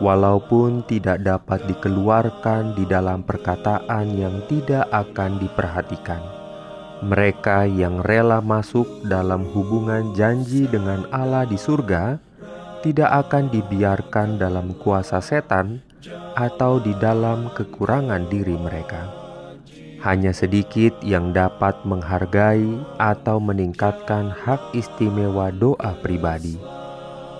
walaupun 0.00 0.88
tidak 0.88 1.20
dapat 1.20 1.68
dikeluarkan 1.68 2.72
di 2.72 2.88
dalam 2.88 3.28
perkataan 3.28 4.08
yang 4.16 4.40
tidak 4.48 4.88
akan 4.88 5.36
diperhatikan. 5.36 6.22
Mereka 7.04 7.68
yang 7.68 8.00
rela 8.00 8.40
masuk 8.40 8.88
dalam 9.04 9.44
hubungan 9.52 10.16
janji 10.16 10.64
dengan 10.64 11.04
Allah 11.12 11.44
di 11.44 11.60
surga 11.60 12.16
tidak 12.80 13.28
akan 13.28 13.52
dibiarkan 13.52 14.40
dalam 14.40 14.72
kuasa 14.80 15.20
setan 15.20 15.84
atau 16.34 16.80
di 16.80 16.96
dalam 16.96 17.52
kekurangan 17.52 18.26
diri 18.32 18.56
mereka. 18.56 19.17
Hanya 19.98 20.30
sedikit 20.30 20.94
yang 21.02 21.34
dapat 21.34 21.74
menghargai 21.82 22.78
atau 23.02 23.42
meningkatkan 23.42 24.30
hak 24.30 24.74
istimewa 24.74 25.50
doa 25.50 25.94
pribadi 25.98 26.78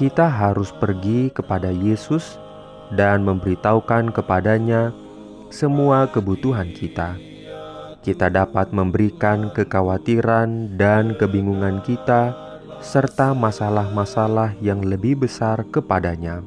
kita 0.00 0.32
harus 0.32 0.72
pergi 0.72 1.28
kepada 1.28 1.68
Yesus 1.68 2.40
dan 2.96 3.20
memberitahukan 3.20 4.16
kepadanya 4.16 4.96
semua 5.52 6.08
kebutuhan 6.08 6.72
kita. 6.72 7.20
Kita 8.00 8.32
dapat 8.32 8.72
memberikan 8.72 9.52
kekhawatiran 9.52 10.80
dan 10.80 11.12
kebingungan 11.20 11.84
kita, 11.84 12.32
serta 12.80 13.36
masalah-masalah 13.36 14.56
yang 14.64 14.80
lebih 14.80 15.20
besar 15.20 15.68
kepadanya. 15.68 16.40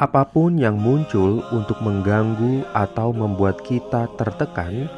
Apa 0.00 0.24
pun 0.24 0.56
yang 0.56 0.80
muncul 0.80 1.44
untuk 1.52 1.84
mengganggu 1.84 2.64
atau 2.72 3.12
membuat 3.12 3.60
kita 3.60 4.08
tertekan, 4.16 4.88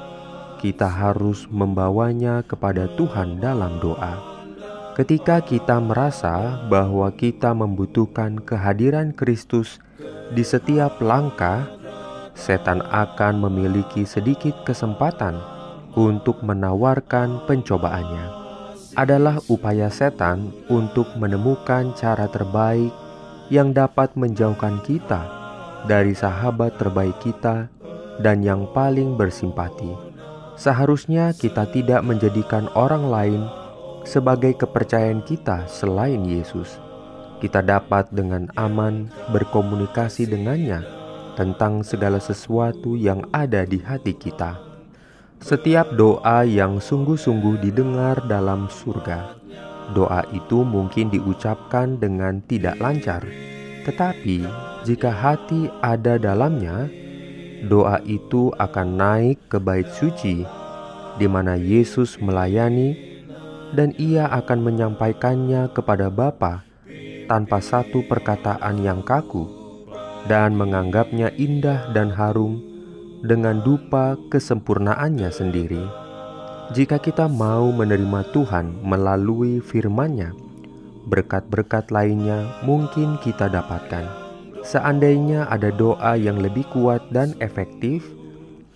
kita 0.63 0.87
harus 0.87 1.51
membawanya 1.51 2.47
kepada 2.47 2.87
Tuhan 2.95 3.43
dalam 3.43 3.83
doa. 3.83 4.23
Ketika 4.95 5.43
kita 5.43 5.83
merasa 5.83 6.63
bahwa 6.71 7.11
kita 7.11 7.51
membutuhkan 7.51 8.39
kehadiran 8.47 9.11
Kristus 9.11 9.83
di 10.31 10.47
setiap 10.47 11.03
langkah, 11.03 11.67
setan 12.39 12.79
akan 12.79 13.43
memiliki 13.43 14.07
sedikit 14.07 14.55
kesempatan 14.63 15.35
untuk 15.99 16.39
menawarkan 16.47 17.43
pencobaannya. 17.51 18.41
Adalah 18.95 19.41
upaya 19.49 19.89
setan 19.89 20.53
untuk 20.69 21.09
menemukan 21.17 21.97
cara 21.97 22.29
terbaik 22.29 22.93
yang 23.49 23.73
dapat 23.73 24.13
menjauhkan 24.15 24.85
kita 24.85 25.25
dari 25.89 26.13
sahabat 26.13 26.77
terbaik 26.77 27.17
kita 27.25 27.73
dan 28.21 28.45
yang 28.45 28.69
paling 28.77 29.17
bersimpati. 29.17 30.12
Seharusnya 30.55 31.33
kita 31.33 31.65
tidak 31.73 32.05
menjadikan 32.05 32.69
orang 32.77 33.09
lain 33.09 33.43
sebagai 34.05 34.53
kepercayaan 34.59 35.25
kita 35.25 35.65
selain 35.71 36.23
Yesus. 36.27 36.77
Kita 37.41 37.59
dapat 37.59 38.13
dengan 38.15 38.47
aman 38.55 39.11
berkomunikasi 39.35 40.31
dengannya 40.31 40.87
tentang 41.35 41.83
segala 41.83 42.23
sesuatu 42.23 42.95
yang 42.95 43.27
ada 43.35 43.67
di 43.67 43.83
hati 43.83 44.15
kita. 44.15 44.61
Setiap 45.43 45.99
doa 45.99 46.47
yang 46.47 46.79
sungguh-sungguh 46.79 47.59
didengar 47.67 48.23
dalam 48.31 48.71
surga, 48.71 49.35
doa 49.91 50.23
itu 50.31 50.63
mungkin 50.63 51.11
diucapkan 51.11 51.99
dengan 51.99 52.39
tidak 52.47 52.79
lancar, 52.79 53.27
tetapi 53.83 54.47
jika 54.87 55.11
hati 55.11 55.67
ada 55.83 56.15
dalamnya, 56.15 56.87
doa 57.67 58.03
itu 58.03 58.51
akan 58.59 58.89
naik 58.99 59.39
ke 59.47 59.59
bait 59.63 59.87
suci, 59.95 60.43
di 61.19 61.27
mana 61.31 61.55
Yesus 61.55 62.19
melayani 62.19 62.99
dan 63.73 63.95
ia 63.97 64.29
akan 64.29 64.61
menyampaikannya 64.67 65.71
kepada 65.73 66.13
Bapa 66.13 66.67
tanpa 67.31 67.63
satu 67.65 68.05
perkataan 68.05 68.85
yang 68.85 69.01
kaku 69.01 69.49
dan 70.29 70.55
menganggapnya 70.55 71.33
indah 71.35 71.91
dan 71.97 72.13
harum 72.13 72.61
dengan 73.23 73.63
dupa 73.63 74.19
kesempurnaannya 74.29 75.31
sendiri. 75.31 75.83
Jika 76.73 76.99
kita 76.99 77.27
mau 77.29 77.71
menerima 77.71 78.33
Tuhan 78.33 78.83
melalui 78.87 79.61
firman-Nya, 79.61 80.33
berkat-berkat 81.07 81.91
lainnya 81.91 82.63
mungkin 82.63 83.19
kita 83.21 83.51
dapatkan. 83.51 84.22
Seandainya 84.63 85.51
ada 85.51 85.75
doa 85.75 86.15
yang 86.15 86.39
lebih 86.39 86.63
kuat 86.71 87.03
dan 87.11 87.35
efektif, 87.43 88.07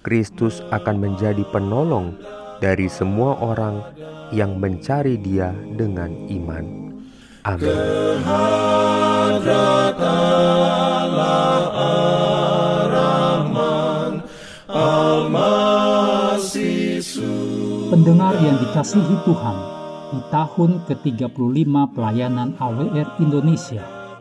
Kristus 0.02 0.62
akan 0.74 0.98
menjadi 0.98 1.47
penolong 1.54 2.19
dari 2.58 2.91
semua 2.91 3.38
orang 3.38 3.82
yang 4.34 4.58
mencari 4.58 5.14
Dia 5.19 5.54
dengan 5.78 6.10
iman. 6.30 6.64
Amin. 7.47 7.78
Pendengar 17.86 18.34
yang 18.42 18.58
dikasihi 18.58 19.16
Tuhan, 19.22 19.56
di 20.10 20.20
tahun 20.34 20.70
ke-35 20.91 21.74
pelayanan 21.94 22.58
AWR 22.58 23.08
Indonesia, 23.22 23.96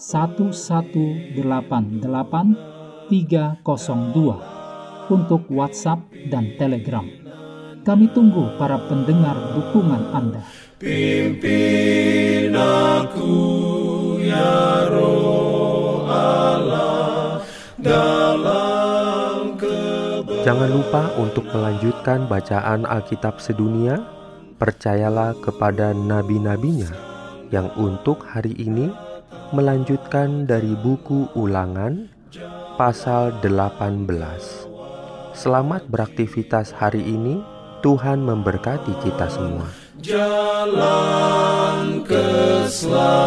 1188 0.00 1.44
302 3.12 5.12
untuk 5.12 5.44
WhatsApp 5.52 6.00
dan 6.32 6.56
Telegram. 6.56 7.04
Kami 7.84 8.08
tunggu 8.16 8.56
para 8.56 8.80
pendengar 8.88 9.36
dukungan 9.52 10.16
Anda. 10.16 10.40
Pimpin 10.80 12.56
aku 12.56 13.36
ya 14.24 14.88
roh 14.88 16.08
Allah 16.08 17.44
dalam 17.76 19.60
Jangan 20.40 20.72
lupa 20.72 21.12
untuk 21.20 21.44
melanjutkan 21.52 22.24
bacaan 22.24 22.88
Alkitab 22.88 23.36
sedunia. 23.36 24.00
Percayalah 24.56 25.36
kepada 25.44 25.92
nabi-nabinya 25.92 26.88
yang 27.52 27.68
untuk 27.76 28.24
hari 28.24 28.56
ini 28.56 29.09
melanjutkan 29.50 30.46
dari 30.46 30.78
buku 30.78 31.26
Ulangan 31.34 32.06
pasal 32.78 33.34
18. 33.42 34.06
Selamat 35.34 35.82
beraktivitas 35.90 36.70
hari 36.70 37.02
ini. 37.02 37.42
Tuhan 37.80 38.20
memberkati 38.20 38.92
kita 39.00 39.26
semua. 39.32 39.64
jalan 40.04 40.84
keselamatan. 42.04 43.19